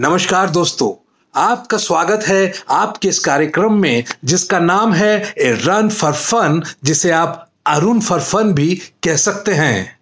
नमस्कार 0.00 0.50
दोस्तों, 0.50 1.10
आपका 1.40 1.78
स्वागत 1.78 2.24
है 2.26 2.52
आपके 2.70 3.08
इस 3.08 3.18
कार्यक्रम 3.18 3.72
में, 3.72 4.04
जिसका 4.24 4.58
नाम 4.58 4.92
है 4.92 5.34
ए 5.38 5.58
रन 5.64 5.88
फॉर 5.88 6.12
फन, 6.12 6.62
जिसे 6.84 7.10
आप 7.10 7.50
अरुण 7.66 8.00
फॉर 8.00 8.20
फन 8.20 8.52
भी 8.52 8.74
कह 8.76 9.16
सकते 9.16 9.52
हैं। 9.52 9.98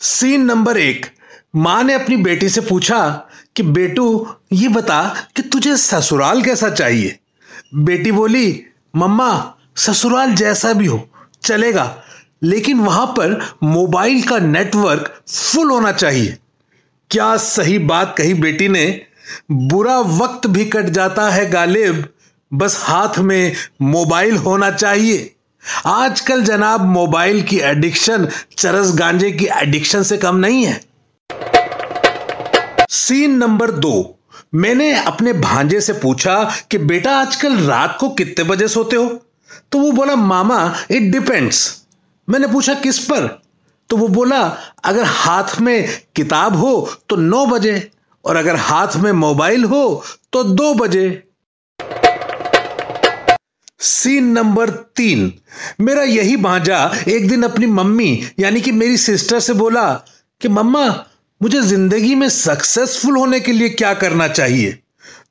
सीन 0.00 0.44
नंबर 0.44 0.78
एक, 0.78 1.06
माँ 1.56 1.82
ने 1.82 1.94
अपनी 1.94 2.16
बेटी 2.16 2.48
से 2.48 2.60
पूछा 2.60 3.24
कि, 3.56 3.62
बेटू, 3.62 4.34
ये 4.52 4.68
बता 4.68 5.14
कि 5.36 5.42
तुझे 5.42 5.76
ससुराल 5.76 6.42
कैसा 6.42 6.70
चाहिए? 6.70 7.18
बेटी 7.74 8.12
बोली, 8.12 8.66
मम्मा, 8.96 9.54
ससुराल 9.76 10.32
जैसा 10.32 10.72
भी 10.72 10.86
हो, 10.86 11.08
चलेगा। 11.42 12.02
लेकिन 12.42 12.80
वहाँ 12.80 13.06
पर 13.06 13.56
मोबाइल 13.62 14.22
का 14.22 14.38
नेटवर्क 14.38 15.22
फुल 15.28 15.70
होना 15.70 15.92
चाहिए। 15.92 16.38
क्या 17.10 17.36
सही 17.36 17.78
बात 17.78 18.14
कही 18.18 18.34
बेटी 18.34 18.68
ने? 18.68 19.02
बुरा 19.50 19.98
वक्त 19.98 20.46
भी 20.46 20.64
कट 20.64 20.84
जाता 20.84 21.30
है 21.30 21.50
गालिब। 21.50 22.08
बस 22.54 22.80
हाथ 22.82 23.18
में 23.18 23.52
मोबाइल 23.82 24.36
होना 24.36 24.70
चाहिए। 24.70 25.34
आजकल 25.86 26.42
जनाब 26.42 26.84
मोबाइल 26.84 27.42
की 27.42 27.58
एडिक्शन 27.58 28.28
चरस 28.58 28.92
गांजे 28.94 29.32
की 29.32 29.46
एडिक्शन 29.46 30.02
से 30.02 30.16
कम 30.16 30.36
नहीं 30.36 30.64
है। 30.64 30.80
सीन 32.90 33.30
नंबर 33.30 33.70
दो। 33.70 34.18
मैंने 34.54 35.04
अपने 35.04 35.32
भांजे 35.32 35.80
से 35.80 35.92
पूछा 35.92 36.52
कि 36.70 36.78
बेटा 36.78 37.16
आजकल 37.16 37.56
रात 37.56 37.96
को 38.00 38.08
कितने 38.08 38.44
बजे 38.44 38.68
सोते 38.68 38.96
हो? 38.96 39.06
तो 39.72 39.78
वो 39.78 39.92
बोला, 39.92 40.16
मामा 40.16 40.74
इट 40.90 41.02
डिपेंड्स 41.02 41.81
मैंने 42.32 42.46
पूछा, 42.46 42.74
किस 42.74 42.98
पर? 42.98 43.26
तो 43.90 43.96
वो 43.96 44.08
बोला, 44.08 44.40
अगर 44.84 45.04
हाथ 45.04 45.60
में 45.60 45.88
किताब 46.16 46.56
हो 46.56 46.90
तो 47.08 47.16
नौ 47.16 47.44
बजे 47.46 47.90
और 48.24 48.36
अगर 48.36 48.56
हाथ 48.56 48.96
में 48.96 49.12
मोबाइल 49.12 49.64
हो 49.64 50.04
तो 50.32 50.42
दो 50.44 50.74
बजे। 50.74 51.22
सीन 53.80 54.28
नंबर 54.28 54.70
तीन। 54.70 55.32
मेरा 55.80 56.02
यही 56.02 56.36
भांजा 56.36 56.78
एक 57.08 57.28
दिन 57.28 57.42
अपनी 57.42 57.66
मम्मी, 57.66 58.28
यानी 58.38 58.60
कि 58.60 58.72
मेरी 58.72 58.96
सिस्टर 58.96 59.40
से 59.40 59.52
बोला 59.52 59.92
कि, 60.40 60.48
मम्मा, 60.48 60.86
मुझे 61.42 61.62
ज़िंदगी 61.62 62.14
में 62.14 62.28
सक्सेसफुल 62.28 63.16
होने 63.16 63.40
के 63.40 63.52
लिए 63.52 63.68
क्या 63.68 63.94
करना 63.94 64.28
चाहिए? 64.28 64.78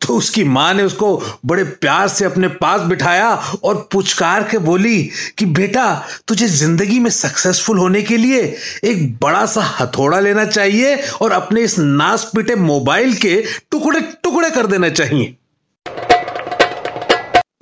तो 0.02 0.16
उसकी 0.18 0.44
माँ 0.44 0.74
ने 0.74 0.84
उसको 0.84 1.24
बड़े 1.46 1.64
प्यार 1.64 2.08
से 2.08 2.26
अपने 2.26 2.48
पास 2.48 2.82
बिठाया 2.82 3.30
और 3.64 3.90
पुचकार 3.92 4.44
के 4.44 4.58
बोली 4.58 5.04
कि, 5.38 5.46
बेटा, 5.46 6.04
तुझे 6.28 6.48
ज़िंदगी 6.48 7.00
में 7.00 7.10
सक्सेसफुल 7.10 7.78
होने 7.78 8.02
के 8.02 8.18
लिए 8.18 8.42
एक 8.84 9.18
बड़ा 9.22 9.46
सा 9.46 9.62
हथौड़ा 9.80 10.20
लेना 10.20 10.46
चाहिए 10.46 10.96
और 11.22 11.32
अपने 11.32 11.62
इस 11.62 11.80
नास 11.80 12.32
पीटे 12.36 12.56
मोबाइल 12.56 13.14
के 13.14 13.44
टुकड़े 13.72 14.02
टुकड़े 14.24 14.50
कर 14.50 14.68
देना 14.68 14.90
चाहिए। 14.90 15.36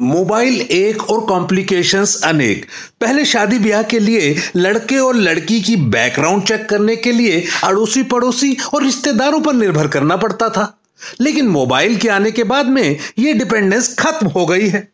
मोबाइल 0.02 0.62
एक 0.62 1.10
और 1.10 1.20
कॉम्प्लिकेशंस 1.22 2.22
अनेक। 2.24 2.66
पहले 3.02 3.26
शादी 3.26 3.60
ब्याह 3.60 3.84
के 3.84 4.00
लिए 4.00 4.36
लड़के 4.56 4.98
और 4.98 5.16
लड़की 5.16 5.62
की 5.62 5.76
बैकग्राउंड 5.76 6.44
चेक 6.44 6.70
करने 6.70 6.96
के 6.96 7.12
लिए 7.12 7.46
अड़ोसी 7.64 8.04
पड़ोसी 8.04 8.58
और 8.74 8.84
रिश्तेदारों 8.84 9.42
पर 9.42 9.54
निर्भर 9.54 9.88
करना 9.88 10.18
पड़ता 10.18 10.50
था। 10.50 10.79
लेकिन 11.22 11.48
मोबाइल 11.48 11.98
के 11.98 12.10
आने 12.10 12.32
के 12.32 12.44
बाद 12.46 12.66
में 12.68 12.98
यह 13.20 13.34
डिपेंडेंस 13.34 13.96
खत्म 14.00 14.28
हो 14.28 14.46
गई 14.46 14.68
है। 14.68 14.88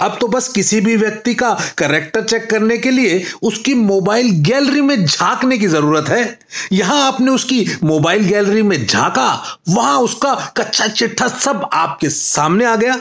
अब 0.00 0.16
तो 0.20 0.26
बस 0.28 0.48
किसी 0.48 0.80
भी 0.80 0.96
व्यक्ति 0.96 1.34
का 1.34 1.50
करेक्टर 1.78 2.22
चेक 2.22 2.48
करने 2.50 2.76
के 2.78 2.90
लिए 2.90 3.24
उसकी 3.42 3.74
मोबाइल 3.74 4.30
गैलरी 4.44 4.80
में 4.80 5.04
झांकने 5.04 5.58
की 5.58 5.66
ज़रूरत 5.66 6.08
है। 6.08 6.38
यहाँ 6.72 7.00
आपने 7.06 7.30
उसकी 7.30 7.66
मोबाइल 7.84 8.24
गैलरी 8.24 8.62
में 8.62 8.86
झांका, 8.86 9.60
वहाँ 9.68 9.98
उसका 9.98 10.34
कच्चा 10.56 10.86
चिट्ठा 10.88 11.28
सब 11.28 11.68
आपके 11.72 12.10
सामने 12.10 12.64
आ 12.64 12.74
गया। 12.76 12.98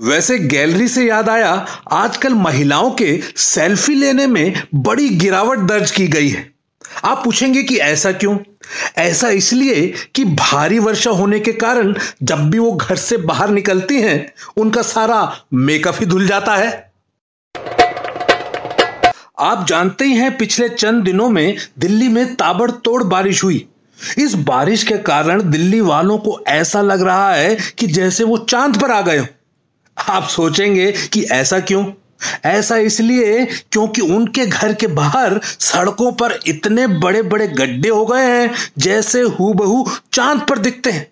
वैसे 0.00 0.38
गैलरी 0.38 0.88
से 0.88 1.04
याद 1.04 1.28
आया, 1.28 1.50
आजकल 1.92 2.34
महिलाओं 2.34 2.90
के 2.92 3.20
सेल्फी 3.36 3.94
लेने 3.94 4.26
में 4.26 4.62
बड़ी 4.74 5.08
गिरावट 5.08 5.58
दर्ज 5.58 5.90
की 5.90 6.06
गई 6.08 6.28
है। 6.28 6.50
आप 7.04 7.24
पूछेंगे 7.24 7.62
कि 7.62 7.76
ऐसा 7.76 8.12
क्यों? 8.12 8.38
ऐसा 8.98 9.28
इसलिए 9.28 9.94
कि 10.14 10.24
भारी 10.24 10.78
वर्षा 10.78 11.10
होने 11.10 11.40
के 11.40 11.52
कारण 11.52 11.94
जब 12.22 12.50
भी 12.50 12.58
वो 12.58 12.72
घर 12.72 12.96
से 12.96 13.16
बाहर 13.16 13.50
निकलती 13.50 14.00
हैं, 14.00 14.32
उनका 14.56 14.82
सारा 14.82 15.36
मेकअप 15.54 15.96
ही 16.00 16.06
धुल 16.06 16.26
जाता 16.26 16.56
है। 16.56 16.92
आप 19.38 19.66
जानते 19.68 20.04
ही 20.04 20.12
हैं, 20.12 20.36
पिछले 20.36 20.68
चंद 20.68 21.04
दिनों 21.04 21.28
में 21.28 21.56
दिल्ली 21.78 22.08
में 22.08 22.34
ताबड़तोड़ 22.34 23.04
बारिश 23.04 23.44
हुई। 23.44 23.68
इस 24.18 24.34
बारिश 24.34 24.82
के 24.82 24.98
कारण 24.98 25.50
दिल्ली 25.50 25.80
वालों 25.80 26.18
को 26.18 26.44
ऐसा 26.46 26.80
लग 26.80 27.02
रहा 27.02 27.34
है 27.34 27.58
कि 27.78 27.86
जैसे 27.86 28.24
वो 28.24 28.38
चाँद 28.38 28.80
पर 28.80 28.90
आ 28.90 29.00
गए 29.00 29.18
हो। 29.18 29.26
आप 30.08 30.28
सोचेंगे 30.28 30.92
कि 30.92 31.22
ऐसा 31.24 31.60
क्यों? 31.60 31.92
ऐसा 32.44 32.76
इसलिए 32.76 33.44
क्योंकि 33.44 34.00
उनके 34.02 34.46
घर 34.46 34.72
के 34.72 34.86
बाहर 34.86 35.40
सड़कों 35.44 36.12
पर 36.12 36.38
इतने 36.46 36.86
बड़े 36.86 37.22
बड़े 37.22 37.46
गड्ढे 37.48 37.88
हो 37.88 38.04
गए 38.06 38.24
हैं, 38.24 38.50
जैसे 38.78 39.22
हु 39.22 39.84
चाँद 40.12 40.40
पर 40.40 40.58
दिखते 40.58 40.90
हैं। 40.90 41.06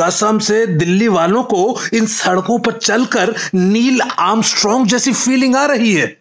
कसम 0.00 0.38
से 0.38 0.66
दिल्ली 0.66 1.08
वालों 1.08 1.42
को 1.42 1.80
इन 1.94 2.06
सड़कों 2.06 2.58
पर 2.58 2.72
चलकर 2.72 3.34
नील 3.54 4.00
आर्मस्ट्रॉन्ग 4.00 4.86
जैसी 4.86 5.12
फीलिंग 5.12 5.56
आ 5.56 5.64
रही 5.66 5.92
है। 5.92 6.16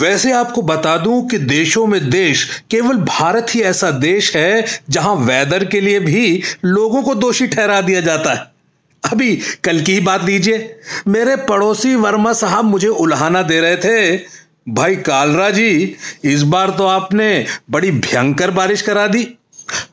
वैसे 0.00 0.32
आपको 0.32 0.62
बता 0.62 0.96
दूँ 0.96 1.28
कि 1.28 1.38
देशों 1.38 1.86
में 1.86 2.10
देश 2.10 2.62
केवल 2.70 2.96
भारत 2.96 3.46
ही 3.50 3.60
ऐसा 3.60 3.90
देश 3.90 4.36
है 4.36 4.64
जहाँ 4.90 5.14
वेदर 5.16 5.64
के 5.64 5.80
लिए 5.80 6.00
भी 6.00 6.42
लोगों 6.64 7.02
को 7.02 7.14
दोषी 7.14 7.46
ठहरा 7.46 7.80
दिया 7.80 8.00
जाता 8.00 8.34
है। 8.34 8.57
अभी 9.04 9.36
कल 9.64 9.80
की 9.80 9.92
ही 9.92 10.00
बात 10.00 10.24
लीजिए। 10.24 10.80
मेरे 11.08 11.36
पड़ोसी 11.36 11.94
वर्मा 11.94 12.32
साहब 12.32 12.64
मुझे 12.64 12.88
उल्हाना 12.88 13.42
दे 13.42 13.60
रहे 13.60 13.76
थे। 13.76 14.16
भाई 14.68 14.96
कालरा 14.96 15.50
जी, 15.50 15.96
इस 16.24 16.42
बार 16.42 16.70
तो 16.70 16.86
आपने 16.86 17.46
बड़ी 17.70 17.90
भयंकर 17.90 18.50
बारिश 18.50 18.82
करा 18.82 19.06
दी। 19.06 19.26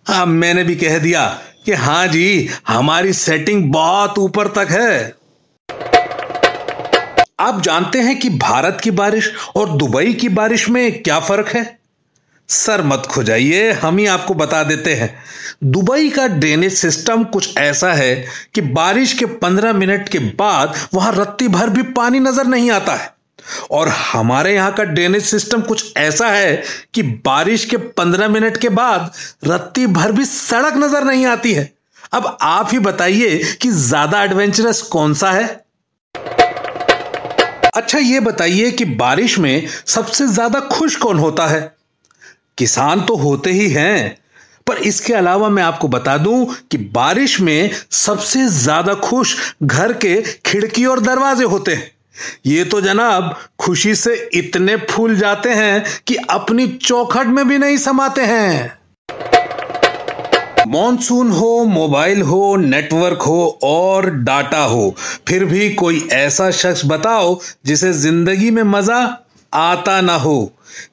हाँ 0.08 0.26
मैंने 0.26 0.64
भी 0.64 0.76
कह 0.76 0.98
दिया 0.98 1.28
कि 1.66 1.74
हाँ 1.74 2.08
जी, 2.08 2.50
हमारी 2.68 3.14
सेटिंग 3.14 3.72
बहुत 3.74 4.20
ऊपर 4.20 4.48
तक 4.48 4.72
है। 4.72 5.14
आप 7.40 7.62
जानते 7.62 8.00
हैं 8.00 8.20
कि 8.20 8.30
भारत 8.30 8.78
की 8.84 8.92
बारिश 8.92 9.32
और 9.56 9.70
दुबई 9.70 10.14
की 10.14 10.30
बारिश 10.30 10.70
में 10.70 11.04
क्या 11.04 11.20
फ़र्क 11.20 11.48
है? 11.48 11.64
सर 12.50 12.82
मत 12.82 13.06
खुजाइए, 13.10 13.72
हम 13.72 13.98
ही 13.98 14.06
आपको 14.06 14.34
बता 14.34 14.64
देते 14.64 14.94
हैं। 14.94 15.14
दुबई 15.64 16.10
का 16.10 16.28
ड्रेनेज 16.28 16.74
सिस्टम 16.74 17.24
कुछ 17.24 17.58
ऐसा 17.58 17.92
है 17.94 18.16
कि 18.56 18.62
बारिश 18.62 19.14
के 19.14 19.26
पंद्रह 19.26 19.74
मिनट 19.74 20.10
के 20.10 20.20
बाद 20.20 20.76
वहाँ 20.94 21.12
रत्ती 21.16 21.48
भर 21.48 21.70
भी 21.70 21.84
पानी 21.94 22.20
नज़र 22.20 22.48
नहीं 22.48 22.72
आता 22.72 22.94
है। 22.94 23.14
और 23.72 23.88
हमारे 23.88 24.54
यहाँ 24.56 24.74
का 24.74 24.84
ड्रेनेज 24.84 25.24
सिस्टम 25.24 25.62
कुछ 25.62 25.94
ऐसा 25.98 26.28
है 26.28 26.64
कि 26.94 27.02
बारिश 27.26 27.66
के 27.66 27.78
पंद्रह 27.78 28.28
मिनट 28.30 28.58
के 28.58 28.70
बाद 28.72 29.12
रत्ती 29.48 29.86
भर 29.88 30.12
भी 30.12 30.26
सड़क 30.26 30.78
नज़र 30.78 31.04
नहीं 31.04 31.26
आती 31.26 31.54
है। 31.54 31.72
अब 32.14 32.38
आप 32.42 32.70
ही 32.72 32.80
बताइए 32.80 33.38
कि 33.62 33.72
ज़्यादा 33.72 34.24
एडवेंचरस 34.24 34.82
कौन 34.82 35.14
सा 35.14 35.32
है? 35.32 35.46
अच्छा 37.76 37.98
ये 38.00 38.20
बताइए 38.20 38.72
कि 38.72 38.86
बारिश 38.86 39.38
में 39.40 39.68
सबसे 39.68 40.28
ज़्यादा 40.28 40.60
खुश 40.60 40.96
कौन 40.96 41.20
होता 41.20 41.48
है? 41.48 41.75
किसान 42.58 43.02
तो 43.02 43.16
होते 43.16 43.52
ही 43.52 43.70
हैं, 43.70 44.18
पर 44.68 44.78
इसके 44.84 45.14
अलावा 45.14 45.50
मैं 45.50 45.64
आपको 45.64 45.88
बता 45.88 46.18
दूँ 46.18 46.46
कि 46.72 46.78
बारिश 46.94 47.40
में 47.42 47.72
सबसे 47.94 48.48
ज़्यादा 48.50 48.94
खुश 49.02 49.36
घर 49.64 49.94
के 49.96 50.22
खिड़की 50.46 50.86
और 50.86 51.00
दरवाजे 51.00 51.44
होते 51.46 51.74
हैं। 51.74 51.92
ये 52.46 52.64
तो 52.64 52.80
जनाब 52.82 53.36
खुशी 53.60 53.94
से 53.96 54.14
इतने 54.34 54.76
फूल 54.88 55.16
जाते 55.16 55.50
हैं 55.52 55.84
कि 56.08 56.16
अपनी 56.16 56.68
चौखट 56.68 57.28
में 57.28 57.48
भी 57.48 57.58
नहीं 57.58 57.78
समाते 57.78 58.22
हैं। 58.24 58.78
मॉनसून 60.68 61.30
हो, 61.32 61.64
मोबाइल 61.66 62.22
हो, 62.22 62.56
नेटवर्क 62.56 63.22
हो 63.22 63.60
और 63.64 64.10
डाटा 64.10 64.64
हो, 64.64 64.96
फिर 65.28 65.46
भी 65.46 65.70
कोई 65.74 66.08
ऐसा 66.14 66.50
शख्स 66.52 66.82
बताओ 66.86 67.40
जिसे 67.66 67.92
ज़िंदगी 67.94 68.50
में 68.52 68.64
मज़ा 68.64 69.02
आता 69.54 70.00
ना 70.02 70.16
हो। 70.16 70.52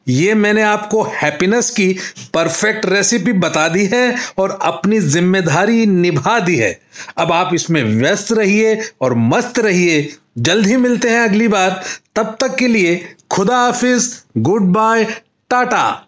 ये 0.08 0.34
मैंने 0.34 0.62
आपको 0.62 1.02
हैप्पीनेस 1.14 1.70
की 1.70 1.92
परफेक्ट 2.34 2.86
रेसिपी 2.86 3.32
बता 3.32 3.66
दी 3.68 3.86
है 3.86 4.14
और 4.38 4.58
अपनी 4.62 4.98
ज़िम्मेदारी 5.00 5.86
निभा 5.86 6.38
दी 6.40 6.56
है। 6.56 6.78
अब 7.18 7.32
आप 7.32 7.54
इसमें 7.54 7.82
व्यस्त 7.84 8.32
रहिए 8.32 8.80
और 9.00 9.14
मस्त 9.14 9.58
रहिए। 9.58 10.08
जल्द 10.38 10.66
ही 10.66 10.76
मिलते 10.76 11.10
हैं 11.10 11.20
अगली 11.20 11.48
बार। 11.48 11.82
तब 12.16 12.36
तक 12.40 12.54
के 12.54 12.68
लिए 12.68 12.96
खुदा 13.30 13.58
हाफिज, 13.58 14.12
गुड 14.38 14.72
बाय, 14.72 15.04
टाटा। 15.50 16.06